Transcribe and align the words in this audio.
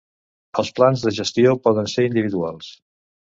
Els 0.61 0.71
plans 0.79 1.03
de 1.07 1.13
gestió 1.17 1.53
poden 1.67 1.91
ser 1.93 2.05
individuals. 2.09 2.73